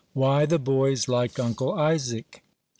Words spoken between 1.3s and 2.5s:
UNCLE ISAAC.